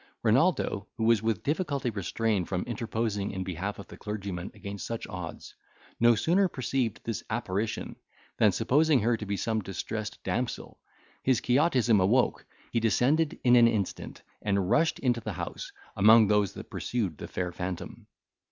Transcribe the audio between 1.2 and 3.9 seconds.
with difficulty restrained from interposing in behalf of